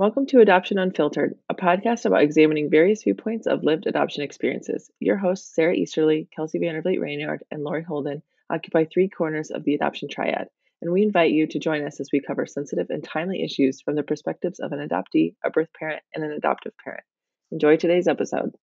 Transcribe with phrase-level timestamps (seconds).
[0.00, 4.90] Welcome to Adoption Unfiltered, a podcast about examining various viewpoints of lived adoption experiences.
[4.98, 9.62] Your hosts, Sara Easterly, Kelsey Vander Vliet Ranyard, and Lori Holden, occupy three corners of
[9.62, 10.48] the adoption triad,
[10.80, 13.94] and we invite you to join us as we cover sensitive and timely issues from
[13.94, 17.04] the perspectives of an adoptee, a birth parent, and an adoptive parent.
[17.52, 18.54] Enjoy today's episode.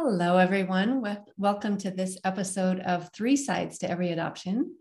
[0.00, 1.02] Hello, everyone.
[1.38, 4.76] Welcome to this episode of Three Sides to Every Adoption.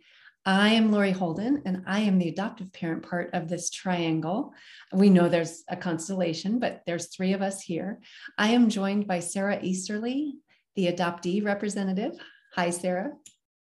[0.46, 4.54] I am Lori Holden, and I am the adoptive parent part of this triangle.
[4.94, 8.00] We know there's a constellation, but there's three of us here.
[8.38, 10.36] I am joined by Sara Easterly,
[10.76, 12.14] the adoptee representative.
[12.54, 13.12] Hi, Sara.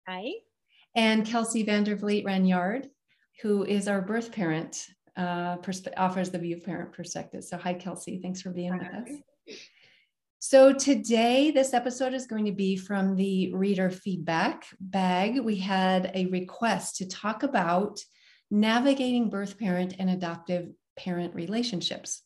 [0.08, 0.30] Hi.
[0.96, 2.88] And Kelsey Vander Vliet Ranyard,
[3.42, 4.86] who is our birth parent,
[5.18, 5.58] uh,
[5.98, 7.44] offers the view parent perspective.
[7.44, 8.20] So, hi, Kelsey.
[8.22, 9.58] Thanks for being with us.
[10.44, 15.38] So today, this episode is going to be from the reader feedback bag.
[15.38, 18.00] We had a request to talk about
[18.50, 22.24] navigating birth parent and adoptive parent relationships.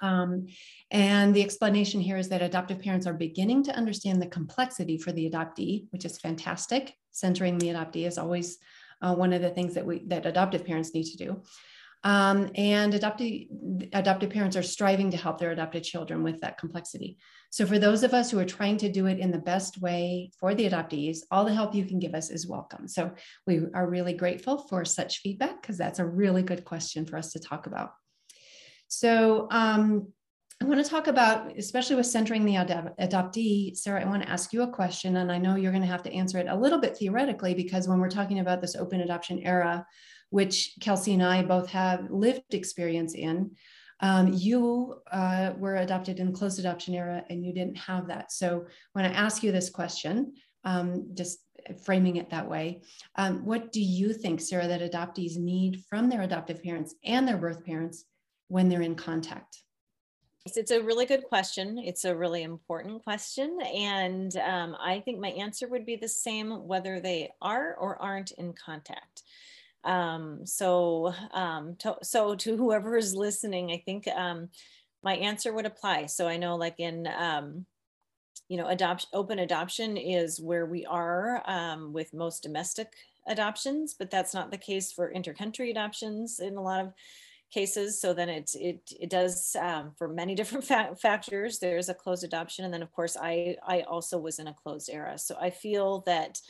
[0.00, 0.46] Um,
[0.92, 5.10] and the explanation here is that adoptive parents are beginning to understand the complexity for
[5.10, 6.94] the adoptee, which is fantastic.
[7.10, 8.58] Centering the adoptee is always
[9.02, 11.42] uh, one of the things that we that adoptive parents need to do.
[12.04, 13.46] Um, and adoptive,
[13.94, 17.16] adoptive parents are striving to help their adopted children with that complexity.
[17.48, 20.30] So, for those of us who are trying to do it in the best way
[20.38, 22.88] for the adoptees, all the help you can give us is welcome.
[22.88, 23.12] So,
[23.46, 27.32] we are really grateful for such feedback because that's a really good question for us
[27.32, 27.92] to talk about.
[28.88, 30.12] So, um,
[30.62, 34.52] I want to talk about, especially with centering the adoptee, Sara, I want to ask
[34.52, 36.80] you a question, and I know you're going to have to answer it a little
[36.80, 39.84] bit theoretically because when we're talking about this open adoption era,
[40.34, 43.52] which Kelsey and I both have lived experience in.
[44.00, 48.32] Um, you uh, were adopted in closed adoption era and you didn't have that.
[48.32, 50.32] So when I ask you this question,
[50.64, 51.38] um, just
[51.84, 52.82] framing it that way,
[53.14, 57.38] um, what do you think, Sara, that adoptees need from their adoptive parents and their
[57.38, 58.04] birth parents
[58.48, 59.62] when they're in contact?
[60.46, 61.78] It's a really good question.
[61.78, 63.56] It's a really important question.
[63.62, 68.32] And um, I think my answer would be the same whether they are or aren't
[68.32, 69.22] in contact.
[69.84, 74.48] Um, so, um, to, so to whoever is listening, I think um,
[75.02, 76.06] my answer would apply.
[76.06, 77.66] So I know like in, um,
[78.48, 82.92] you know, adoption, open adoption is where we are um, with most domestic
[83.26, 86.92] adoptions, but that's not the case for intercountry adoptions in a lot of
[87.52, 88.00] cases.
[88.00, 92.24] So then it, it, it does um, for many different fa factors, there's a closed
[92.24, 92.64] adoption.
[92.64, 95.18] And then of course I, I also was in a closed era.
[95.18, 96.40] So I feel that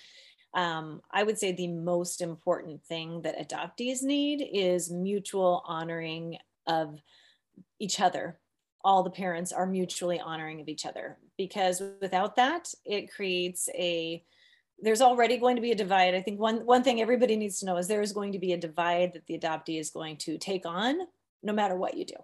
[0.54, 7.00] um, I would say the most important thing that adoptees need is mutual honoring of
[7.78, 8.38] each other.
[8.84, 14.22] All the parents are mutually honoring of each other because without that, it creates a
[14.80, 16.14] there's already going to be a divide.
[16.14, 18.52] I think one one thing everybody needs to know is there is going to be
[18.52, 20.98] a divide that the adoptee is going to take on
[21.42, 22.16] no matter what you do.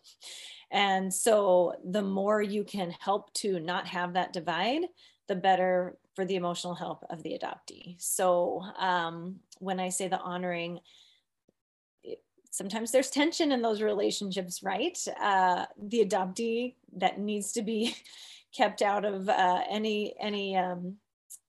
[0.70, 4.82] And so the more you can help to not have that divide,
[5.30, 7.94] the better for the emotional help of the adoptee.
[7.98, 10.80] So um, when I say the honoring,
[12.02, 12.20] it,
[12.50, 14.98] sometimes there's tension in those relationships, right?
[15.22, 17.94] Uh, the adoptee that needs to be
[18.52, 20.96] kept out of uh, any any um,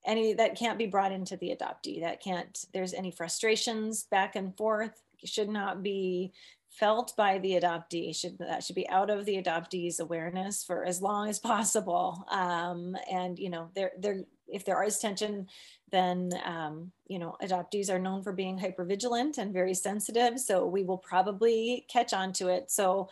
[0.06, 2.02] any that can't be brought into the adoptee.
[2.02, 2.56] That can't.
[2.72, 6.32] There's any frustrations back and forth should not be
[6.72, 11.02] felt by the adoptee should that should be out of the adoptee's awareness for as
[11.02, 12.24] long as possible.
[12.30, 15.48] Um, and you know there there if there is tension
[15.90, 20.82] then um, you know adoptees are known for being hypervigilant and very sensitive so we
[20.82, 22.70] will probably catch on to it.
[22.70, 23.10] So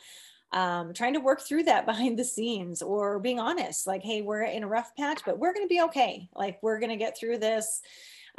[0.53, 4.43] um, trying to work through that behind the scenes or being honest like hey we're
[4.43, 6.29] in a rough patch but we're going to be okay.
[6.35, 7.83] Like we're going to get through this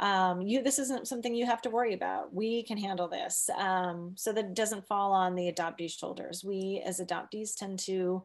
[0.00, 2.34] um, you this isn't something you have to worry about.
[2.34, 6.44] We can handle this um, so that it doesn't fall on the adoptee's shoulders.
[6.44, 8.22] We as adoptees tend to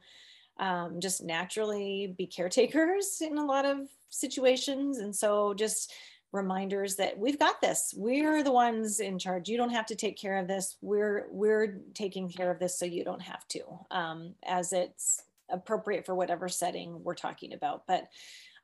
[0.59, 3.79] um, just naturally be caretakers in a lot of
[4.09, 4.97] situations.
[4.99, 5.93] And so just
[6.31, 7.93] reminders that we've got this.
[7.95, 9.47] We're the ones in charge.
[9.47, 10.77] You don't have to take care of this.
[10.81, 16.05] We're we're taking care of this so you don't have to um, as it's appropriate
[16.05, 17.87] for whatever setting we're talking about.
[17.87, 18.09] But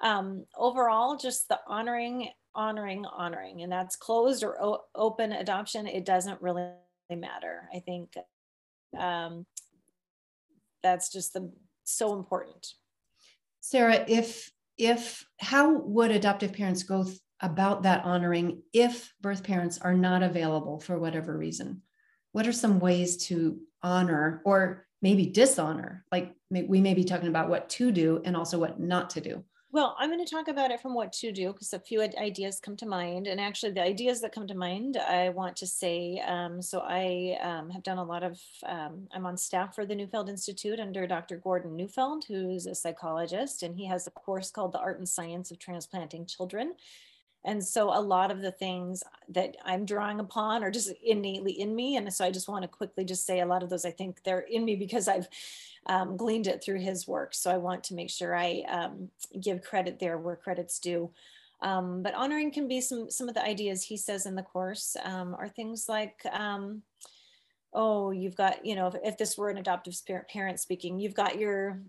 [0.03, 6.05] um, overall just the honoring honoring honoring and that's closed or o- open adoption it
[6.05, 6.69] doesn't really
[7.09, 8.15] matter i think
[8.99, 9.45] um,
[10.83, 11.51] that's just the
[11.83, 12.67] so important.
[13.61, 19.77] Sara if if how would adoptive parents go th- about that honoring if birth parents
[19.79, 21.81] are not available for whatever reason?
[22.31, 26.05] What are some ways to honor or maybe dishonor?
[26.11, 29.43] Like we may be talking about what to do and also what not to do
[29.73, 32.59] Well, I'm going to talk about it from what to do because a few ideas
[32.59, 33.25] come to mind.
[33.25, 37.39] And actually, the ideas that come to mind, I want to say um, so I
[37.41, 41.07] um, have done a lot of, um, I'm on staff for the Neufeld Institute under
[41.07, 41.37] Dr.
[41.37, 45.49] Gordon Neufeld, who's a psychologist, and he has a course called The Art and Science
[45.49, 46.75] of Transplanting Children.
[47.43, 51.75] And so a lot of the things that I'm drawing upon are just innately in
[51.75, 51.97] me.
[51.97, 54.23] And so I just want to quickly just say a lot of those, I think
[54.23, 55.27] they're in me because I've
[55.87, 57.33] um, gleaned it through his work.
[57.33, 59.09] So I want to make sure I um,
[59.39, 61.11] give credit there where credit's due.
[61.61, 64.97] Um, but honoring can be some, some of the ideas he says in the course
[65.03, 66.81] um, are things like, um,
[67.73, 69.95] oh, you've got, you know, if, if this were an adoptive
[70.29, 71.81] parent speaking, you've got your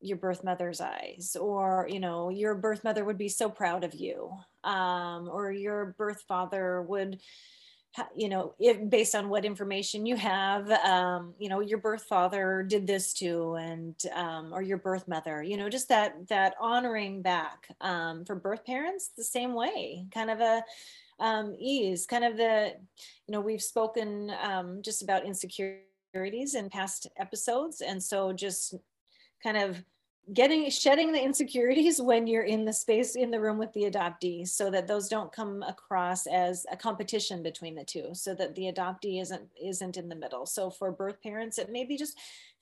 [0.00, 3.94] your birth mother's eyes or you know your birth mother would be so proud of
[3.94, 4.30] you
[4.62, 7.18] um, or your birth father would
[8.14, 12.64] you know if based on what information you have um, you know your birth father
[12.66, 17.22] did this too and um, or your birth mother you know just that that honoring
[17.22, 20.62] back um, for birth parents the same way kind of a
[21.18, 22.72] um, ease kind of the
[23.26, 28.74] you know we've spoken um, just about insecurities in past episodes and so just
[29.42, 29.82] kind of
[30.34, 34.46] getting shedding the insecurities when you're in the space in the room with the adoptee
[34.46, 38.72] so that those don't come across as a competition between the two so that the
[38.72, 40.44] adoptee isn't isn't in the middle.
[40.44, 42.18] So for birth parents it may be just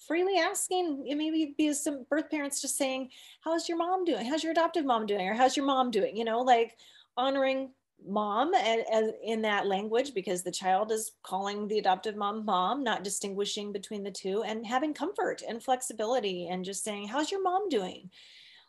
[0.06, 3.08] freely asking it may be some birth parents just saying
[3.40, 4.26] how's your mom doing?
[4.26, 5.26] How's your adoptive mom doing?
[5.26, 6.17] Or how's your mom doing?
[6.17, 6.76] You know like
[7.17, 7.70] honoring
[8.06, 13.72] mom in that language because the child is calling the adoptive mom mom not distinguishing
[13.72, 18.10] between the two and having comfort and flexibility and just saying how's your mom doing?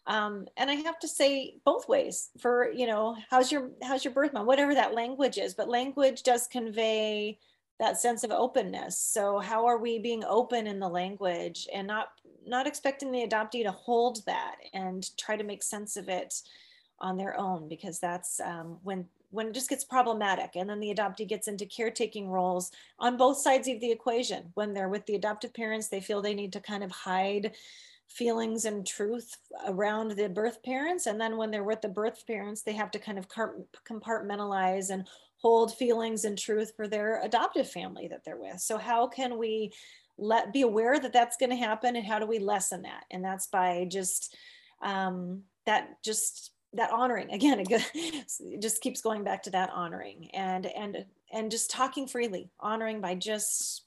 [0.08, 4.14] Um, and i have to say both ways for you know how's your how's your
[4.14, 4.46] birth mom?
[4.46, 7.40] whatever that language is but language does convey
[7.80, 8.98] that sense of openness.
[8.98, 12.10] So how are we being open in the language and not
[12.48, 16.42] not expecting the adoptee to hold that and try to make sense of it
[17.00, 17.68] on their own?
[17.68, 21.66] Because that's um, when when it just gets problematic and then the adoptee gets into
[21.66, 24.52] caretaking roles on both sides of the equation.
[24.54, 27.54] When they're with the adoptive parents they feel they need to kind of hide
[28.08, 29.38] feelings and truth
[29.68, 33.00] around the birth parents and then when they're with the birth parents they have to
[33.00, 35.08] kind of compartmentalize and
[35.38, 38.60] hold feelings and truth for their adoptive family that they're with.
[38.60, 39.74] So how can we
[40.18, 43.04] let be aware that that's going to happen and how do we lessen that?
[43.12, 44.36] And that's by just
[44.82, 50.66] um, that just that honoring again it just keeps going back to that honoring and
[50.66, 53.84] and and just talking freely honoring by just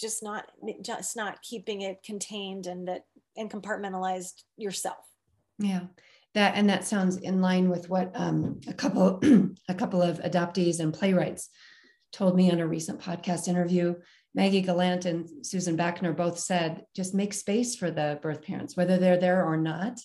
[0.00, 0.46] just not
[0.82, 3.04] just not keeping it contained and that
[3.36, 5.04] and compartmentalized yourself.
[5.58, 5.82] Yeah
[6.34, 9.20] that and that sounds in line with what um, a couple
[9.68, 11.48] a couple of adoptees and playwrights
[12.12, 13.94] told me on a recent podcast interview.
[14.32, 18.96] Maggie gallant and susan backner both said just make space for the birth parents whether
[18.96, 19.98] they're there or not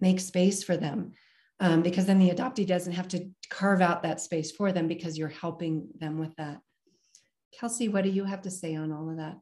[0.00, 1.12] make space for them
[1.60, 5.18] um, because then the adoptee doesn't have to carve out that space for them because
[5.18, 6.60] you're helping them with that.
[7.58, 9.36] Kelsey, what do you have to say on all of that?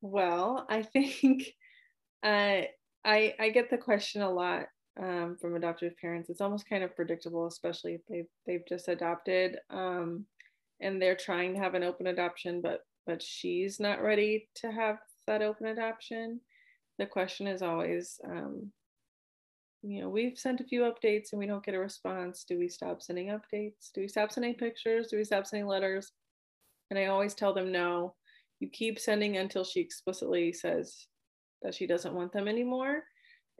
[0.00, 1.44] Well, I think
[2.22, 2.62] uh,
[3.04, 4.66] I I get the question a lot
[5.00, 6.30] um, from adoptive parents.
[6.30, 10.26] It's almost kind of predictable, especially if they've they've just adopted um,
[10.80, 14.98] and they're trying to have an open adoption, but but she's not ready to have
[15.26, 16.40] that open adoption
[16.98, 18.70] the question is always, um,
[19.82, 22.44] you know, we've sent a few updates and we don't get a response.
[22.44, 23.92] Do we stop sending updates?
[23.94, 25.08] Do we stop sending pictures?
[25.08, 26.12] Do we stop sending letters?
[26.90, 28.14] And I always tell them no.
[28.60, 31.06] You keep sending until she explicitly says
[31.62, 33.02] that she doesn't want them anymore.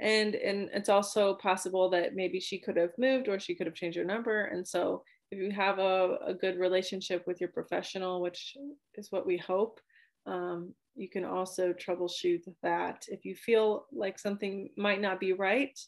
[0.01, 3.77] And and it's also possible that maybe she could have moved or she could have
[3.77, 4.47] changed her number.
[4.47, 8.57] And so if you have a, a good relationship with your professional, which
[8.95, 9.81] is what we hope,
[10.27, 13.05] um, you can also troubleshoot that.
[13.09, 15.79] If you feel like something might not be right,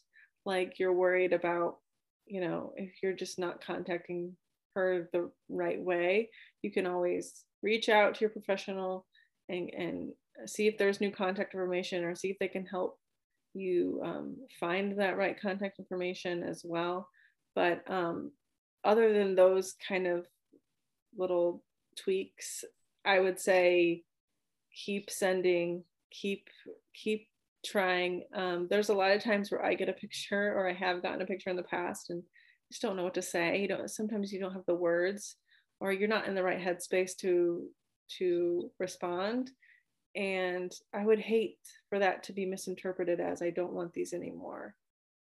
[0.45, 1.77] like you're worried about,
[2.25, 4.35] you know, if you're just not contacting
[4.75, 6.29] her the right way,
[6.61, 9.05] you can always reach out to your professional
[9.49, 10.11] and, and
[10.45, 12.99] see if there's new contact information or see if they can help
[13.53, 17.07] you um, find that right contact information as well.
[17.55, 18.31] But um,
[18.83, 20.27] other than those kind of
[21.17, 21.63] little
[21.97, 22.63] tweaks,
[23.03, 24.03] I would say
[24.85, 26.47] keep sending, keep
[26.93, 27.27] keep
[27.65, 28.23] trying.
[28.33, 31.21] Um, there's a lot of times where I get a picture or I have gotten
[31.21, 32.23] a picture in the past and
[32.71, 33.59] just don't know what to say.
[33.59, 35.35] You don't sometimes you don't have the words
[35.79, 37.67] or you're not in the right headspace to
[38.19, 39.51] to respond.
[40.15, 44.75] And I would hate for that to be misinterpreted as I don't want these anymore.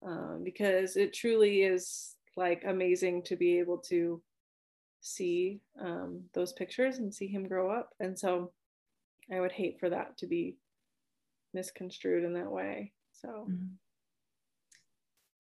[0.05, 4.22] Um, because it truly is like amazing to be able to
[5.01, 7.89] see um, those pictures and see him grow up.
[8.00, 8.51] And so
[9.32, 10.58] I would hate for that to be
[11.54, 12.94] misconstrued in that way.
[13.14, 13.76] So Mm-hmm.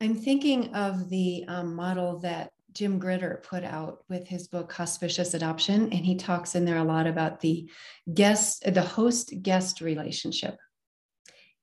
[0.01, 5.33] I'm thinking of the um, model that Jim Gritter put out with his book Hospitious
[5.33, 7.69] Adoption, and he talks in there a lot about the
[8.13, 10.57] guest, the host guest relationship,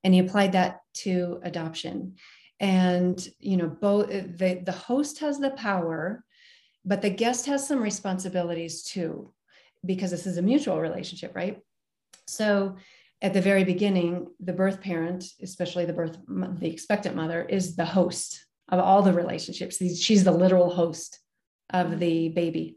[0.04, 2.16] and he applied that to adoption.
[2.60, 6.22] And you know, both the the host has the power,
[6.84, 9.32] but the guest has some responsibilities too,
[9.84, 11.58] because this is a mutual relationship, right?
[12.26, 12.76] So
[13.22, 17.84] at the very beginning, the birth parent, especially the birth, the expectant mother, is the
[17.84, 19.78] host of all the relationships.
[19.78, 21.20] She's the literal host
[21.70, 22.76] of the baby.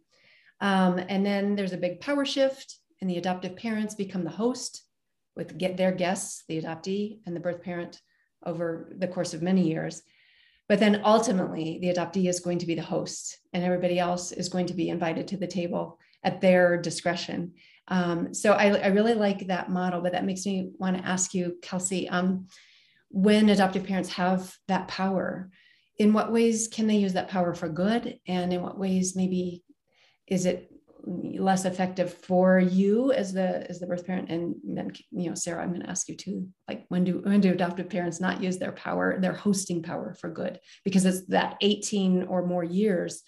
[0.61, 4.83] Um, and then there's a big power shift, and the adoptive parents become the host
[5.35, 7.99] with get their guests, the adoptee and the birth parent,
[8.45, 10.01] over the course of many years.
[10.67, 14.49] But then ultimately, the adoptee is going to be the host, and everybody else is
[14.49, 17.53] going to be invited to the table at their discretion.
[17.89, 21.33] Um, so I, I, really like that model, but that makes me want to ask
[21.33, 22.47] you, Kelsey, um,
[23.09, 25.49] when adoptive parents have that power,
[25.97, 28.19] in what ways can they use that power for good?
[28.27, 29.63] And in what ways maybe
[30.27, 30.71] is it
[31.03, 34.29] less effective for you as the as the birth parent?
[34.29, 37.41] And then you know, Sara, I'm going to ask you too, like when do when
[37.41, 40.59] do adoptive parents not use their power, their hosting power for good?
[40.85, 43.23] Because it's that 18 or more years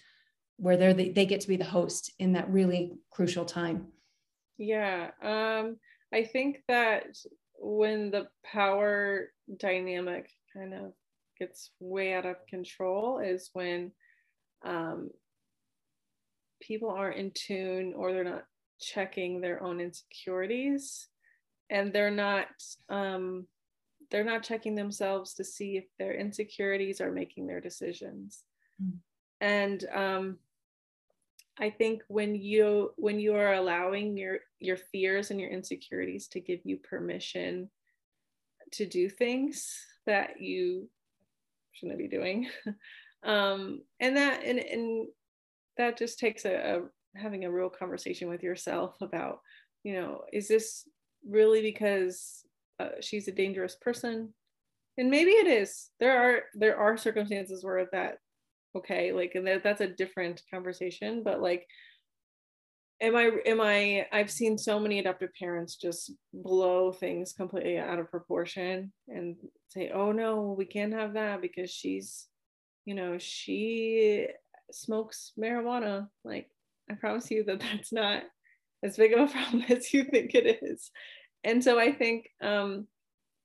[0.56, 3.88] where they're the, they get to be the host in that really crucial time.
[4.62, 5.78] Yeah, um,
[6.14, 7.16] I think that
[7.58, 10.92] when the power dynamic kind of
[11.36, 13.90] gets way out of control is when
[14.64, 15.10] um,
[16.60, 18.44] people aren't in tune or they're not
[18.80, 21.08] checking their own insecurities
[21.68, 22.46] and they're not
[22.88, 23.48] um,
[24.12, 28.44] they're not checking themselves to see if their insecurities are making their decisions
[28.80, 28.92] mm.
[29.40, 30.38] and um,
[31.58, 36.40] I think when you when you are allowing your your fears and your insecurities to
[36.40, 37.70] give you permission
[38.72, 39.68] to do things
[40.06, 40.88] that you
[41.72, 42.48] shouldn't be doing,
[43.24, 45.08] um, and that and and
[45.76, 49.40] that just takes a, a having a real conversation with yourself about
[49.84, 50.88] you know is this
[51.28, 52.44] really because
[52.80, 54.32] uh, she's a dangerous person?
[54.98, 55.90] And maybe it is.
[56.00, 58.18] There are there are circumstances where that
[58.76, 61.66] okay like and that, that's a different conversation but like
[63.00, 67.98] am i am i i've seen so many adoptive parents just blow things completely out
[67.98, 69.36] of proportion and
[69.68, 72.28] say oh no we can't have that because she's
[72.84, 74.26] you know she
[74.70, 76.08] smokes marijuana.
[76.24, 76.48] Like
[76.90, 78.22] i promise you that that's not
[78.82, 80.90] as big of a problem as you think it is.
[81.44, 82.86] And so i think um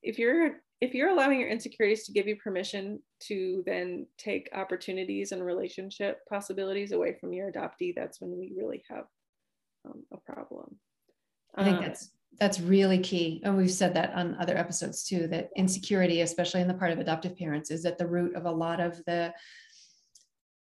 [0.03, 5.31] if you're if you're allowing your insecurities to give you permission to then take opportunities
[5.31, 9.05] and relationship possibilities away from your adoptee, that's when we really have
[9.85, 10.77] um, a problem.
[11.55, 15.27] I think um, that's that's really key, and we've said that on other episodes too.
[15.27, 18.51] That insecurity, especially in the part of adoptive parents, is at the root of a
[18.51, 19.33] lot of the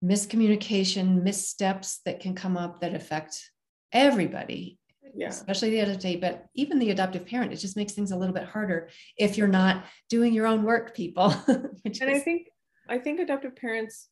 [0.05, 3.51] miscommunication, missteps that can come up that affect
[3.93, 4.79] everybody
[5.15, 5.29] yeah.
[5.29, 8.45] especially the adoptee, but even the adoptive parent, it just makes things a little bit
[8.45, 11.35] harder if you're not doing your own work, people.
[11.49, 12.01] and is...
[12.03, 12.49] I think
[12.89, 14.09] I think adoptive parents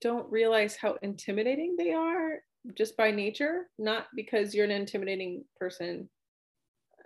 [0.00, 2.38] don't realize how intimidating they are
[2.74, 6.08] just by nature, not because you're an intimidating person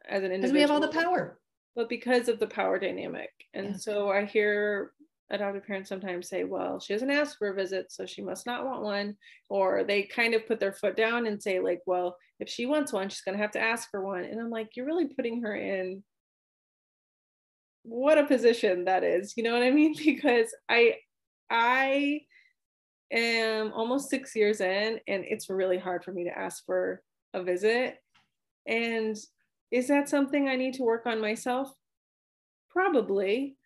[0.08, 0.40] as an individual.
[0.40, 1.38] Because we have all the power.
[1.74, 3.30] But because of the power dynamic.
[3.54, 3.76] And yeah.
[3.76, 4.92] so I hear
[5.32, 8.64] adoptive parents sometimes say, well, she hasn't asked for a visit, so she must not
[8.64, 9.16] want one.
[9.48, 12.92] Or they kind of put their foot down and say, like, well, if she wants
[12.92, 14.24] one, she's going to have to ask for one.
[14.24, 16.04] And I'm like, you're really putting her in
[17.82, 19.34] what a position that is.
[19.36, 19.94] You know what I mean?
[20.04, 20.96] Because I,
[21.50, 22.20] I
[23.10, 27.42] am almost six years in, and it's really hard for me to ask for a
[27.42, 27.96] visit.
[28.66, 29.16] And
[29.70, 31.72] is that something I need to work on myself?
[32.70, 33.56] Probably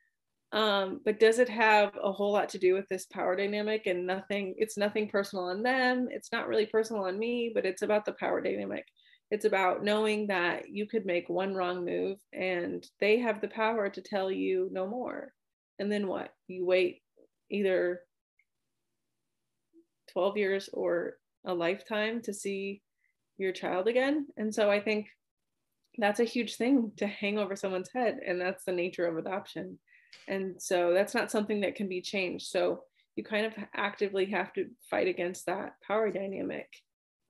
[0.53, 4.07] um, but does it have a whole lot to do with this power dynamic and
[4.07, 8.05] nothing it's nothing personal on them it's not really personal on me but it's about
[8.05, 8.85] the power dynamic.
[9.31, 13.91] It's about knowing that you could make one wrong move and they have the power
[13.91, 15.33] to tell you no more.
[15.81, 16.31] And then what?
[16.47, 17.03] You wait
[17.50, 18.03] either
[20.12, 22.83] 12 years or a lifetime to see
[23.37, 24.26] your child again.
[24.37, 25.07] And so i think
[25.99, 29.79] that's a huge thing to hang over someone's head and that's the nature of adoption
[30.28, 32.49] and so that's not something that can be changed.
[32.49, 32.82] So
[33.16, 36.68] you kind of actively have to fight against that power dynamic.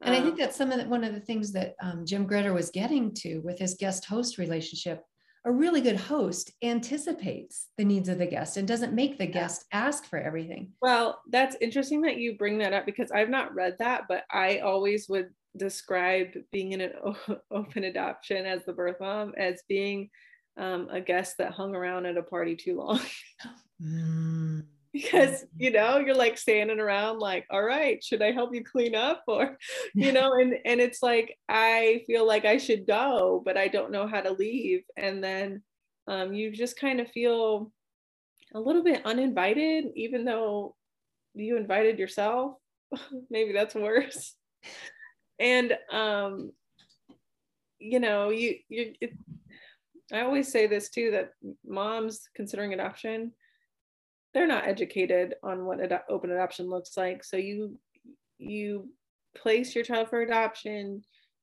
[0.02, 2.28] And i think um, that's some of the, one of the things that um, jim
[2.28, 5.02] gritter was getting to with his guest host relationship
[5.46, 9.64] a really good host anticipates the needs of the guest and doesn't make the guest
[9.72, 10.72] ask for everything.
[10.82, 14.58] Well that's interesting that you bring that up because i've not read that but i
[14.58, 16.92] always would describe being in an
[17.50, 20.10] open adoption as the birth mom as being
[20.56, 23.00] um, a guest that hung around at a party too long.
[23.82, 24.64] Mm.
[24.90, 28.94] because you know you're like standing around like all right should i help you clean
[28.94, 29.22] up?
[29.28, 29.58] Or
[29.94, 33.92] you know and and it's like i feel like i should go but i don't
[33.92, 34.84] know how to leave.
[34.96, 35.62] And then
[36.08, 37.70] um, you just kind of feel
[38.54, 40.74] a little bit uninvited even though
[41.34, 42.54] you invited yourself.
[43.30, 44.34] Maybe that's worse.
[45.38, 46.52] And um
[47.78, 49.12] you know you you it,
[50.12, 51.30] i always say this too that
[51.64, 53.32] moms considering adoption
[54.36, 57.24] they're not educated on what ad- open adoption looks like.
[57.24, 57.78] So you
[58.36, 58.90] you
[59.34, 61.02] place your child for adoption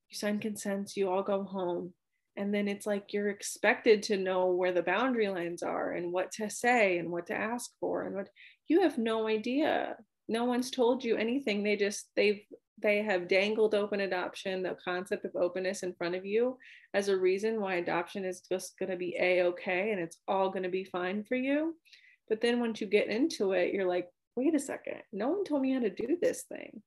[0.10, 1.92] you sign consents you all go home.
[2.38, 6.32] And then it's like you're expected to know where the boundary lines are and what
[6.34, 8.30] to say and what to ask for and what
[8.68, 9.96] you have no idea.
[10.28, 11.64] No one's told you anything.
[11.64, 12.42] They just they've
[12.82, 16.58] they have dangled open adoption the concept of openness in front of you
[16.94, 20.50] as a reason why adoption is just going to be a okay and it's all
[20.50, 21.76] going to be fine for you
[22.30, 25.62] but then once you get into it, you're like, wait a second, no one told
[25.62, 26.82] me how to do this thing.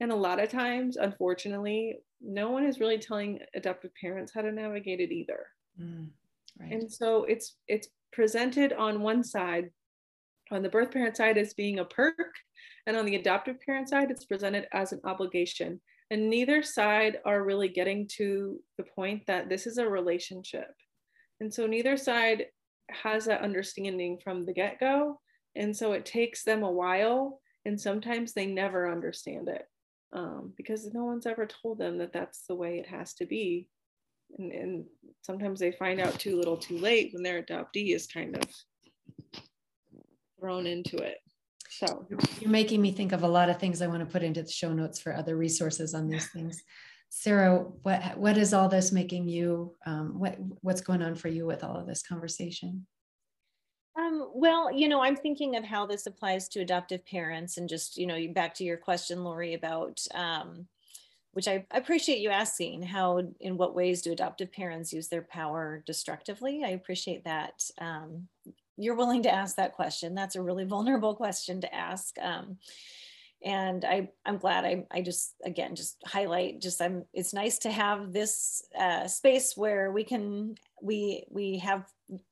[0.00, 4.50] And a lot of times, unfortunately, no one is really telling adoptive parents how to
[4.50, 5.46] navigate it either.
[5.80, 6.08] Mm,
[6.58, 6.72] right.
[6.72, 9.70] And so it's it's presented on one side,
[10.50, 12.16] on the birth parent side as being a perk,
[12.86, 15.80] and on the adoptive parent side, it's presented as an obligation.
[16.10, 20.70] And neither side are really getting to the point that this is a relationship.
[21.40, 22.46] And so neither side
[22.90, 25.20] has that understanding from the get go.
[25.54, 29.66] And so it takes them a while, and sometimes they never understand it
[30.12, 33.68] um, because no one's ever told them that that's the way it has to be.
[34.38, 34.84] And, and
[35.22, 39.42] sometimes they find out too little too late when their adoptee is kind of
[40.38, 41.18] thrown into it.
[41.72, 42.06] So
[42.38, 44.50] you're making me think of a lot of things I want to put into the
[44.50, 46.62] show notes for other resources on these things.
[47.08, 49.74] Sara, what what is all this making you?
[49.86, 52.86] Um, what what's going on for you with all of this conversation?
[53.98, 57.96] Um, well, you know, I'm thinking of how this applies to adoptive parents, and just
[57.96, 60.66] you know, back to your question, Lori, about um,
[61.32, 62.82] which I appreciate you asking.
[62.82, 66.62] How, in what ways do adoptive parents use their power destructively?
[66.64, 67.62] I appreciate that.
[67.78, 68.28] Um,
[68.76, 70.14] you're willing to ask that question.
[70.14, 72.16] That's a really vulnerable question to ask.
[72.20, 72.58] Um,
[73.44, 77.72] and I, I'm glad I, I just, again, just highlight, just I'm, it's nice to
[77.72, 81.88] have this uh, space where we can, we, we have,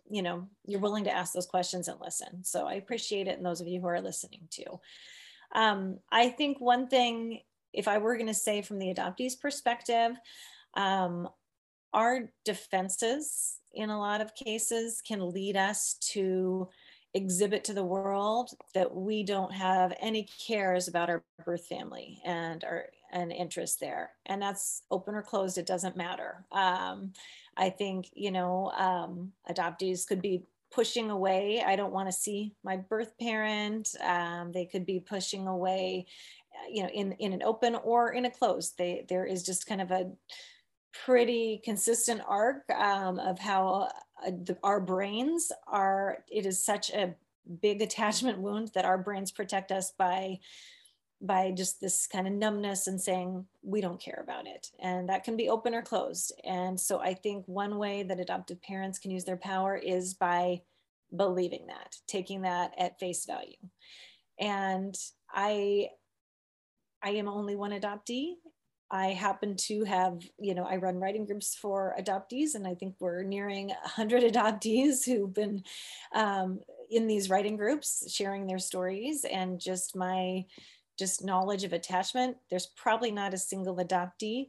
[0.09, 2.45] you know, you're willing to ask those questions and listen.
[2.45, 3.37] So I appreciate it.
[3.37, 4.79] And those of you who are listening too.
[5.53, 7.41] Um, I think one thing,
[7.73, 10.13] if I were going to say from the adoptee's perspective,
[10.75, 11.29] um,
[11.93, 16.69] our defenses in a lot of cases can lead us to
[17.15, 22.63] exhibit to the world that we don't have any cares about our birth family and
[22.65, 24.11] our an interest there.
[24.27, 26.45] And that's open or closed it doesn't matter.
[26.53, 27.13] Um,
[27.57, 31.63] i think you know um, adoptees could be pushing away.
[31.67, 33.89] I don't want to see my birth parent.
[34.01, 36.07] Um, they could be pushing away
[36.71, 38.79] you know in in an open or in a closed.
[38.79, 40.11] They there is just kind of a
[40.93, 43.89] pretty consistent arc um, of how
[44.25, 47.15] uh, the, our brains are, it is such a
[47.63, 50.39] big attachment wound that our brains protect us by
[51.23, 54.69] by just this kind of numbness and saying we don't care about it.
[54.81, 56.33] And that can be open or closed.
[56.45, 60.63] And so i think one way that adoptive parents can use their power is by
[61.15, 63.57] believing that taking that at face value.
[64.39, 64.95] And
[65.33, 65.89] i
[67.03, 68.35] i am only one adoptee
[68.91, 72.97] I happen to have, you know, I run writing groups for adoptees, and I think
[72.99, 75.63] we're nearing 100 adoptees who've been
[76.15, 80.45] um, in these writing groups sharing their stories and just my
[80.99, 82.37] just knowledge of attachment.
[82.51, 84.49] There's probably not a single adoptee,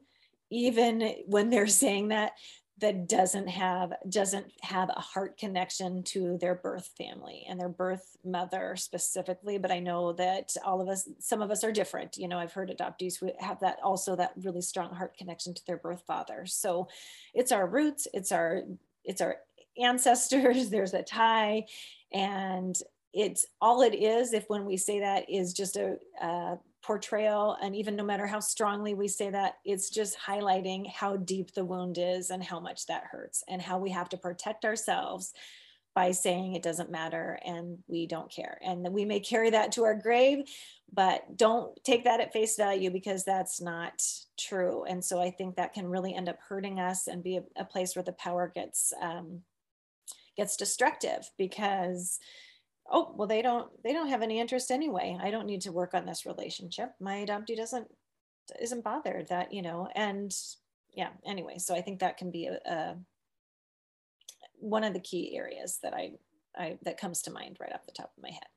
[0.49, 2.33] even when they're saying that,
[2.81, 8.17] that doesn't have doesn't have a heart connection to their birth family and their birth
[8.25, 12.17] mother specifically but i know that all of us some of us are different.
[12.17, 15.65] You know i've heard adoptees who have that also that really strong heart connection to
[15.65, 16.45] their birth father.
[16.45, 16.87] So
[17.33, 18.63] it's our roots it's our
[19.03, 19.37] it's our
[19.81, 21.65] ancestors there's a tie
[22.11, 22.75] and
[23.13, 27.75] it's all it is if when we say that is just a, a portrayal and
[27.75, 31.97] even no matter how strongly we say that it's just highlighting how deep the wound
[31.99, 35.33] is and how much that hurts and how we have to protect ourselves
[35.93, 38.57] by saying it doesn't matter and we don't care.
[38.63, 40.45] And we may carry that to our grave
[40.93, 44.01] but don't take that at face value because that's not
[44.37, 44.83] true.
[44.85, 47.65] And so i think that can really end up hurting us and be a, a
[47.65, 49.41] place where the power gets um,
[50.35, 52.19] gets destructive because
[52.89, 55.93] oh well they don't they don't have any interest anyway i don't need to work
[55.93, 57.87] on this relationship my adoptee doesn't
[58.59, 60.33] isn't bothered that you know and
[60.93, 62.95] yeah anyway so i think that can be a, a
[64.61, 66.11] one of the key areas that I,
[66.55, 68.47] I that comes to mind right off the top of my head.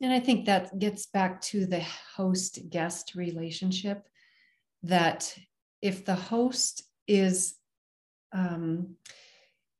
[0.00, 1.82] And I think that gets back to the
[2.16, 4.06] host guest relationship
[4.82, 5.34] that
[5.82, 7.56] if the host is
[8.32, 8.96] um,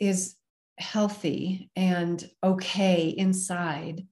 [0.01, 0.37] is
[0.79, 4.07] healthy and okay inside,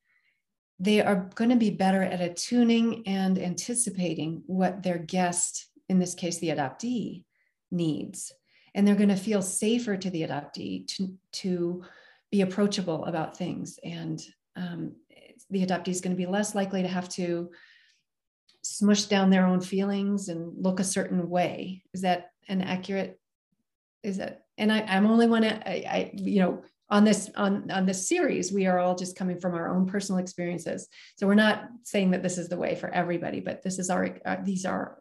[0.78, 6.14] they are going to be better at attuning and anticipating what their guest, in this
[6.14, 7.24] case, the adoptee,
[7.70, 8.32] needs.
[8.74, 11.84] And they're going to feel safer to the adoptee to, to
[12.32, 13.78] be approachable about things.
[13.84, 14.20] And
[14.56, 14.96] um,
[15.50, 17.50] the adoptee is going to be less likely to have to
[18.62, 21.82] smush down their own feelings and look a certain way.
[21.92, 23.20] Is that an accurate?
[24.02, 24.43] Is that?
[24.58, 25.44] And I, I'm only one.
[25.44, 29.38] I, I, you know, on this on on this series, we are all just coming
[29.38, 30.88] from our own personal experiences.
[31.16, 34.18] So we're not saying that this is the way for everybody, but this is our
[34.24, 34.98] uh, these are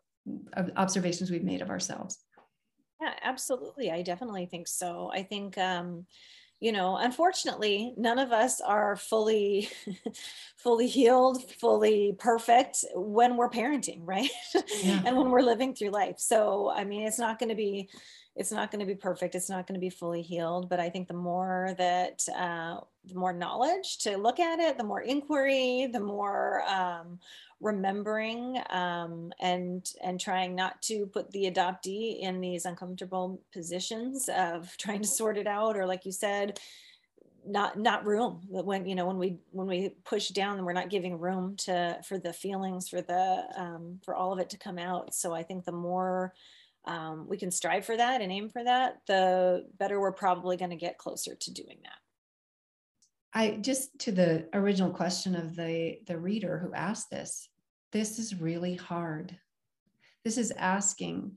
[0.77, 2.17] observations we've made of ourselves.
[3.01, 3.91] Yeah, absolutely.
[3.91, 5.11] I definitely think so.
[5.13, 6.05] I think um,
[6.63, 9.69] you know unfortunately none of us are fully
[10.55, 14.29] fully healed fully perfect when we're parenting right
[14.81, 15.01] yeah.
[15.05, 17.89] and when we're living through life so i mean it's not going to be
[18.35, 20.89] it's not going to be perfect it's not going to be fully healed but i
[20.89, 25.87] think the more that uh, the more knowledge to look at it the more inquiry
[25.91, 27.19] the more um,
[27.59, 34.75] remembering um, and and trying not to put the adoptee in these uncomfortable positions of
[34.77, 36.59] trying to sort it out or like you said
[37.45, 41.19] not not room when you know when we when we push down we're not giving
[41.19, 45.13] room to for the feelings for the um, for all of it to come out.
[45.13, 46.33] So i think the more
[46.85, 50.71] um, we can strive for that and aim for that the better we're probably going
[50.71, 51.97] to get closer to doing that
[53.35, 57.49] I just to the original question of the the reader who asked this
[57.93, 59.37] this is really hard.
[60.25, 61.33] This is asking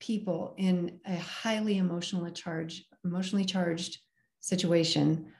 [0.00, 3.98] people in a highly emotionally charged, emotionally charged
[4.40, 5.32] situation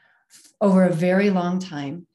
[0.61, 2.07] over a very long time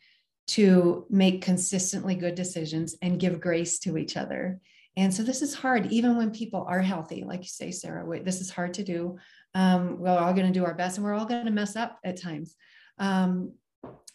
[0.48, 4.62] to make consistently good decisions and give grace to each other.
[4.98, 8.24] And so this is hard, even when people are healthy, like you say, Sara.
[8.24, 9.18] This is hard to do.
[9.54, 12.00] Um, we're all going to do our best, and we're all going to mess up
[12.04, 12.56] at times.
[12.98, 13.54] Um,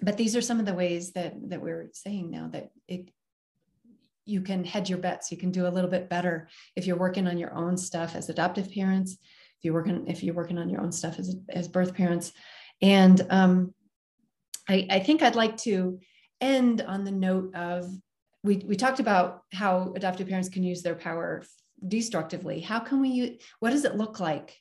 [0.00, 3.10] but these are some of the ways that that we're saying now that it
[4.24, 5.30] you can hedge your bets.
[5.30, 8.28] You can do a little bit better if you're working on your own stuff as
[8.28, 11.94] adoptive parents, if you're working, if you're working on your own stuff as, as birth
[11.94, 12.32] parents.
[12.80, 13.74] And um,
[14.68, 15.98] I, I think I'd like to
[16.40, 17.90] end on the note of
[18.42, 21.42] we, we talked about how adoptive parents can use their power
[21.86, 22.60] destructively.
[22.60, 24.56] How can we use, what does it look like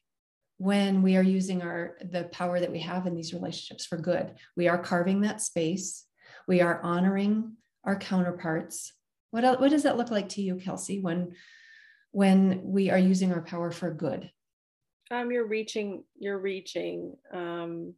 [0.57, 4.33] when we are using our the power that we have in these relationships for good?
[4.55, 6.05] We are carving that space.
[6.47, 8.93] We are honoring our counterparts
[9.31, 11.33] what, else, what does that look like to you, Kelsey, when,
[12.11, 14.31] when we are using our power for good?
[15.11, 17.93] Um, you're reaching, you're reaching, um,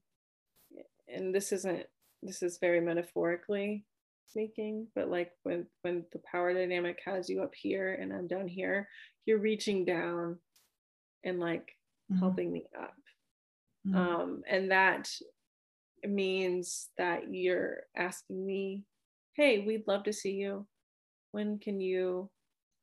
[1.14, 1.86] and this isn't,
[2.22, 3.86] this is very metaphorically
[4.32, 8.48] speaking, but like when, when the power dynamic has you up here and I'm down
[8.48, 8.88] here,
[9.26, 10.40] you're reaching down
[11.24, 11.76] and like
[12.12, 12.20] mm-hmm.
[12.20, 12.94] helping me up.
[13.88, 13.98] Mm-hmm.
[13.98, 15.10] Um, and that
[16.04, 18.84] means that you're asking me,
[19.36, 20.66] hey, we'd love to see you
[21.32, 22.30] when can you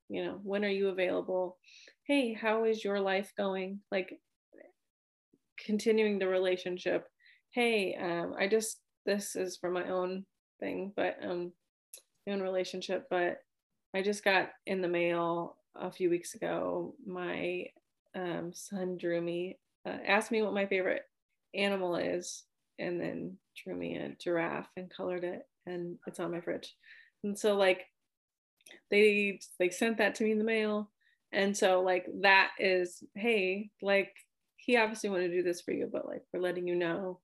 [0.09, 1.59] you know when are you available
[2.07, 4.15] hey how is your life going like
[5.65, 7.07] continuing the relationship
[7.51, 10.25] hey um, i just this is for my own
[10.61, 11.53] thing but um
[12.29, 13.43] own relationship but
[13.95, 16.95] i just got in the mail a few weeks ago.
[17.07, 17.67] My
[18.15, 21.03] um, son drew me uh, asked me what my favorite
[21.55, 22.45] animal is
[22.79, 26.75] and then drew me a giraffe and colored it and it's on my fridge.
[27.25, 27.87] And so like
[28.91, 30.91] they they sent that to me in the mail.
[31.33, 34.13] And so like that is hey like
[34.57, 37.21] he obviously wanted to do this for you but like we're letting you know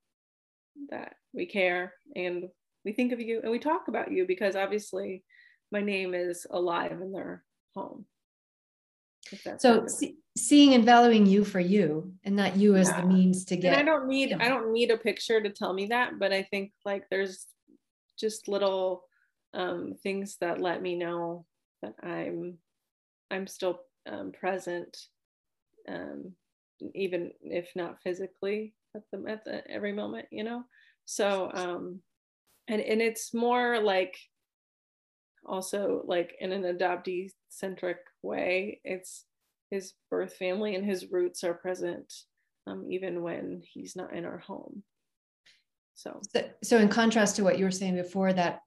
[0.90, 2.49] that we care and
[2.85, 5.23] we think of you and we talk about you because obviously
[5.73, 7.42] my name is alive in their
[7.75, 8.05] home
[9.59, 13.01] so see, seeing and valuing you for you and not you as yeah.
[13.01, 14.44] the means to get and i don't need you know.
[14.44, 17.47] i don't need a picture to tell me that but i think like there's
[18.18, 19.05] just little
[19.55, 21.47] um, things that let me know
[21.83, 22.59] that I'm
[23.31, 24.97] I'm still um, present,
[25.88, 26.33] um,
[26.94, 30.64] even if not physically at the at the every moment, you know.
[31.05, 32.01] So um,
[32.68, 34.16] and and it's more like
[35.46, 38.81] also like in an adoptee centric way.
[38.85, 39.24] It's
[39.70, 42.12] his birth family and his roots are present
[42.66, 44.83] um, even when he's not in our home.
[45.94, 46.20] So.
[46.35, 48.61] so, so in contrast to what you were saying before, that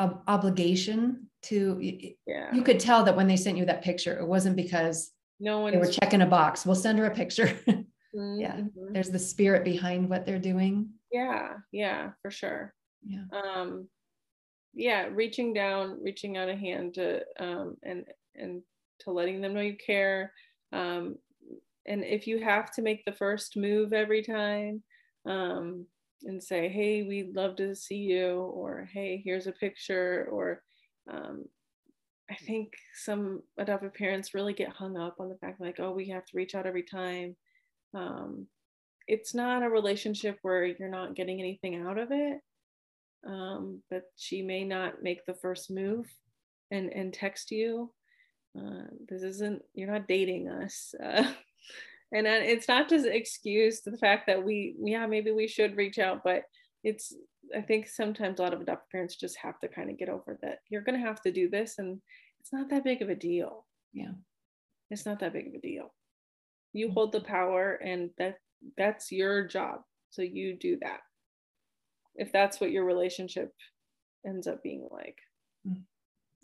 [0.00, 1.78] ob- obligation to
[2.26, 2.52] yeah.
[2.52, 5.72] you could tell that when they sent you that picture it wasn't because no one
[5.72, 8.40] they were checking a box we'll send her a picture mm-hmm.
[8.40, 8.60] yeah
[8.92, 13.88] there's the spirit behind what they're doing yeah yeah for sure yeah um
[14.74, 18.04] yeah reaching down reaching out a hand to um and
[18.36, 18.62] and
[19.00, 20.32] to letting them know you care
[20.72, 21.16] um
[21.86, 24.82] and if you have to make the first move every time
[25.26, 25.86] um
[26.24, 30.62] and say hey we'd love to see you or hey here's a picture or
[31.10, 31.44] um
[32.30, 36.08] I think some adoptive parents really get hung up on the fact like, oh, we
[36.10, 37.34] have to reach out every time.
[37.92, 38.46] Um,
[39.08, 42.38] it's not a relationship where you're not getting anything out of it.
[43.26, 46.06] Um, but she may not make the first move
[46.70, 47.92] and and text you.
[48.58, 50.94] Uh, this isn't you're not dating us.
[51.02, 51.30] Uh,
[52.12, 55.98] and it's not just excuse to the fact that we yeah maybe we should reach
[55.98, 56.44] out, but
[56.82, 57.14] it's
[57.56, 60.38] I think sometimes a lot of adoptive parents just have to kind of get over
[60.42, 62.00] that you're going to have to do this and
[62.40, 63.66] it's not that big of a deal.
[63.92, 64.12] Yeah.
[64.90, 65.92] It's not that big of a deal.
[66.72, 66.94] You mm-hmm.
[66.94, 68.36] hold the power and that
[68.76, 69.80] that's your job.
[70.10, 71.00] So you do that.
[72.14, 73.52] If that's what your relationship
[74.26, 75.18] ends up being like.
[75.66, 75.82] Mm.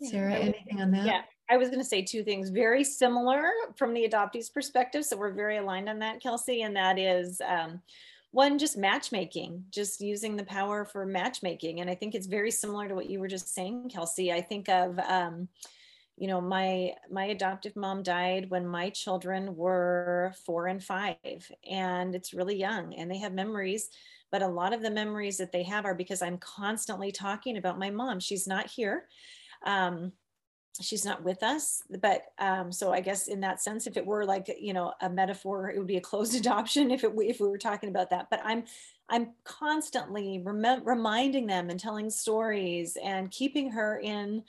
[0.01, 1.05] Sara, anything on that?
[1.05, 5.05] Yeah, I was going to say two things very similar from the adoptee's perspective.
[5.05, 6.61] So we're very aligned on that, Kelsey.
[6.61, 7.81] And that is um,
[8.31, 12.87] one just matchmaking just using the power for matchmaking and i think it's very similar
[12.87, 15.47] to what you were just saying kelsey i think of um,
[16.17, 21.15] you know my my adoptive mom died when my children were four and five
[21.69, 23.89] and it's really young and they have memories
[24.31, 27.79] but a lot of the memories that they have are because i'm constantly talking about
[27.79, 28.19] my mom.
[28.19, 29.07] She's not here
[29.65, 30.11] um,
[30.81, 34.25] she's not with us but um, so i guess in that sense if it were
[34.25, 37.47] like you know a metaphor it would be a closed adoption if it if we
[37.47, 38.63] were talking about that but i'm
[39.09, 44.43] i'm constantly rem- reminding them and telling stories and keeping her in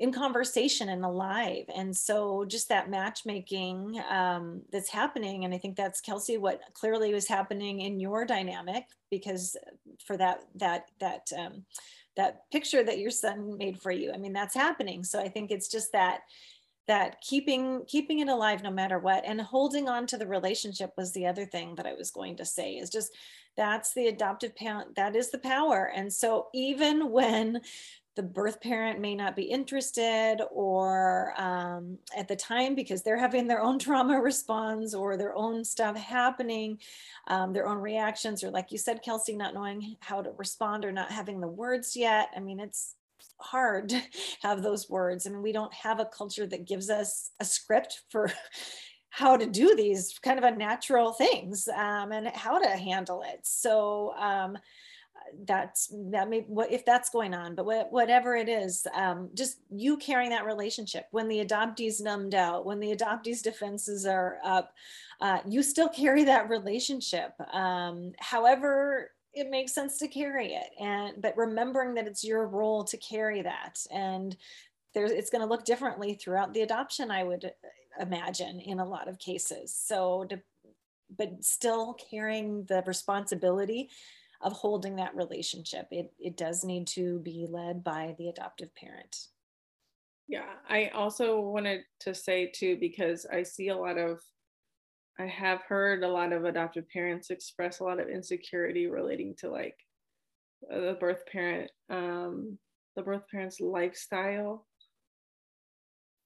[0.00, 5.76] in conversation and alive and so just that matchmaking um, that's happening and i think
[5.76, 9.56] that's kelsey what clearly was happening in your dynamic because
[10.04, 11.64] for that that that um,
[12.16, 14.12] that picture that your son made for you.
[14.12, 15.04] I mean, that's happening.
[15.04, 16.20] So I think it's just that
[16.86, 21.12] that keeping keeping it alive no matter what and holding on to the relationship was
[21.12, 23.12] the other thing that I was going to say is just
[23.56, 27.60] that's the adoptive parent that is the power and so even when
[28.16, 33.46] the birth parent may not be interested or um, at the time because they're having
[33.46, 36.78] their own trauma response or their own stuff happening
[37.28, 40.92] um, their own reactions or like you said kelsey not knowing how to respond or
[40.92, 42.28] not having the words yet.
[42.36, 42.94] I mean it's
[43.38, 44.00] hard to
[44.42, 45.26] have those words.
[45.26, 48.30] I mean we don't have a culture that gives us a script for
[49.10, 53.40] how to do these kind of unnatural things um, and how to handle it.
[53.42, 54.56] So um,
[55.44, 59.58] that's that may what if that's going on but what, whatever it is um, just
[59.70, 61.06] you carrying that relationship.
[61.10, 64.72] When the adoptees numbed out when the adoptees defenses are up
[65.20, 70.70] uh, you still carry that relationship um, however it makes sense to carry it.
[70.80, 73.78] And but remembering that it's your role to carry that.
[73.90, 74.36] And
[74.94, 77.52] there's it's going to look differently throughout the adoption i would
[78.00, 79.74] imagine in a lot of cases.
[79.74, 80.40] So to,
[81.16, 83.90] but still carrying the responsibility
[84.42, 85.86] of holding that relationship.
[85.90, 89.16] It, it does need to be led by the adoptive parent.
[90.28, 94.20] Yeah, I also wanted to say too, because I see a lot of,
[95.18, 99.50] I have heard a lot of adoptive parents express a lot of insecurity relating to
[99.50, 99.76] like
[100.68, 102.58] the birth parent, um,
[102.96, 104.66] the birth parent's lifestyle,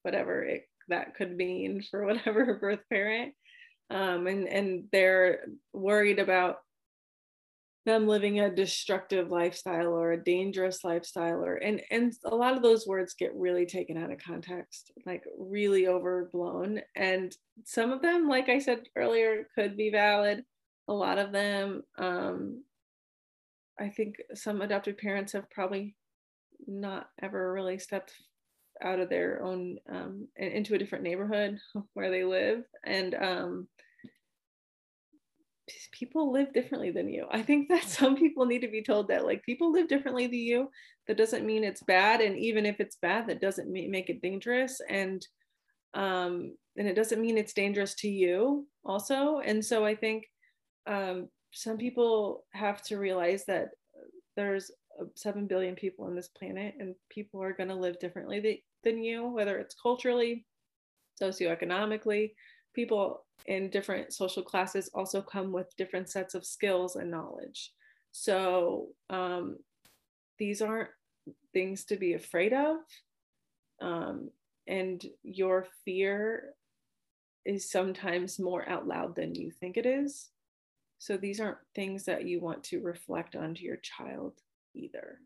[0.02, 3.34] whatever it, that could mean for whatever birth parent.
[3.90, 5.40] Um, and, and they're
[5.72, 6.58] worried about
[7.84, 12.62] them living a destructive lifestyle or a dangerous lifestyle or and and a lot of
[12.62, 16.80] those words get really taken out of context like really overblown.
[16.96, 20.44] And some of them like i said earlier could be valid
[20.88, 22.64] a lot of them um
[23.78, 25.94] i think some adoptive parents have probably
[26.66, 28.12] not ever really stepped
[28.82, 31.58] out of their own um, into a different neighborhood
[31.94, 32.62] where they live.
[32.84, 33.68] And um
[35.92, 37.26] people live differently than you.
[37.30, 40.34] I think that some people need to be told that like people live differently than
[40.34, 40.70] you.
[41.06, 44.80] That doesn't mean it's bad, and even if it's bad, that doesn't make it dangerous.
[44.88, 45.26] And
[45.94, 49.38] um, and it doesn't mean it's dangerous to you also.
[49.38, 50.24] And so I think
[50.86, 53.68] um, some people have to realize that
[54.36, 54.72] there's
[55.14, 59.26] seven billion people on this planet, and people are going to live differently than you,
[59.26, 60.46] whether it's culturally,
[61.20, 62.32] socioeconomically,
[62.74, 67.72] people in different social classes also come with different sets of skills and knowledge.
[68.12, 69.58] So um,
[70.38, 70.90] these aren't
[71.52, 72.76] things to be afraid of.
[73.80, 74.30] Um,
[74.66, 76.54] and your fear
[77.44, 80.30] is sometimes more out loud than you think it is.
[80.98, 84.32] So these aren't things that you want to reflect onto your child
[84.74, 85.18] either.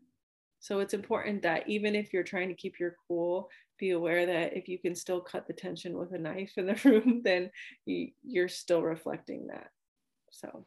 [0.59, 3.49] So it's important that even if you're trying to keep your cool,
[3.79, 6.79] be aware that if you can still cut the tension with a knife in the
[6.85, 7.49] room, then
[7.85, 9.69] you, you're still reflecting that.
[10.31, 10.65] So.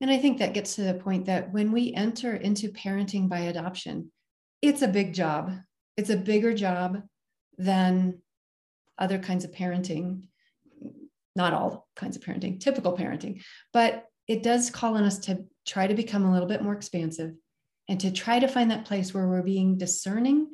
[0.00, 3.40] And I think that gets to the point that when we enter into parenting by
[3.40, 4.10] adoption,
[4.60, 5.52] it's a big job.
[5.96, 7.02] It's a bigger job
[7.58, 8.18] than
[8.98, 10.28] other kinds of parenting,
[11.36, 15.86] not all kinds of parenting, typical parenting, but it does call on us to try
[15.86, 17.32] to become a little bit more expansive
[17.88, 20.48] and to try to find that place where we're being discerning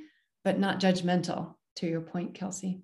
[0.45, 2.81] but not judgmental to your point kelsey.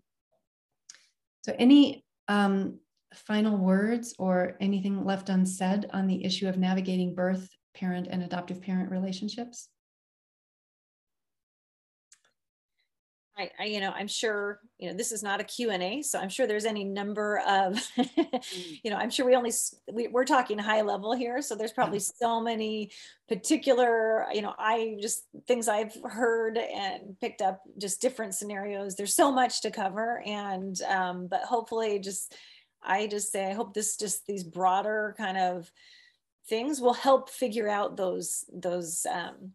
[1.43, 2.81] So any um,
[3.15, 8.61] final words or anything left unsaid on the issue of navigating birth parent and adoptive
[8.61, 9.69] parent relationships
[13.39, 16.29] I, I, you know i'm sure you know this is not a q&a so i'm
[16.29, 18.41] sure there's any number of mm.
[18.83, 19.53] you know i'm sure we only
[19.93, 22.91] we, we're talking high level here so there's probably so many
[23.29, 29.15] particular you know i just things i've heard and picked up just different scenarios there's
[29.15, 32.35] so much to cover and um, but hopefully just
[32.83, 35.71] i just say i hope this just these broader kind of
[36.49, 39.53] things will help figure out those those um,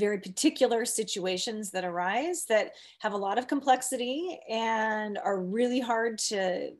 [0.00, 6.18] very particular situations that arise that have a lot of complexity and are really hard
[6.18, 6.70] to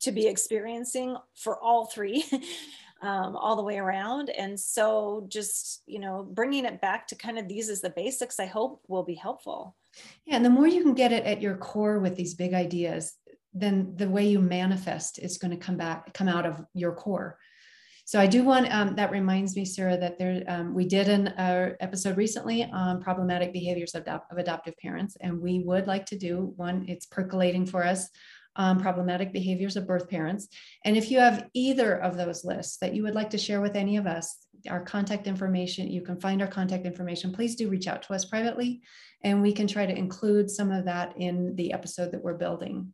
[0.00, 2.24] to be experiencing for all three
[3.02, 4.30] um, all the way around.
[4.30, 8.40] And so just you know bringing it back to kind of these as the basics
[8.40, 9.76] i hope will be helpful.
[10.24, 13.14] Yeah and the more you can get it at your core with these big ideas
[13.52, 17.36] then the way you manifest is going to come back come out of your core
[18.10, 21.28] so I do want, um, that reminds me, Sara, that there, um, we did an
[21.28, 26.18] uh, episode recently on problematic behaviors of, of, adoptive parents, and we would like to
[26.18, 28.08] do one, it's percolating for us,
[28.56, 30.48] um, problematic behaviors of birth parents.
[30.84, 33.76] And if you have either of those lists that you would like to share with
[33.76, 37.86] any of us, our contact information, you can find our contact information, please do reach
[37.86, 38.80] out to us privately,
[39.22, 42.92] and we can try to include some of that in the episode that we're building.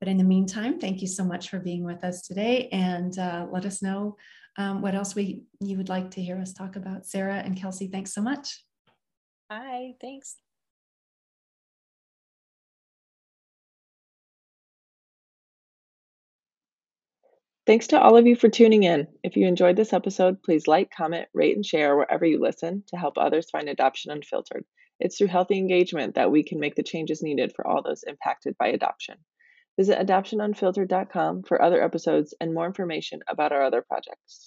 [0.00, 3.46] But in the meantime, thank you so much for being with us today and uh,
[3.50, 4.16] let us know
[4.56, 7.06] um, what else we you would like to hear us talk about.
[7.06, 8.64] Sara and Kelsey, thanks so much.
[9.50, 10.36] Hi, thanks.
[17.66, 19.06] Thanks to all of you for tuning in.
[19.22, 22.96] If you enjoyed this episode, please like, comment, rate, and share wherever you listen to
[22.96, 24.64] help others find adoption unfiltered.
[25.00, 28.56] It's through healthy engagement that we can make the changes needed for all those impacted
[28.58, 29.16] by adoption.
[29.78, 34.46] Visit adoptionunfiltered.com for other episodes and more information about our other projects.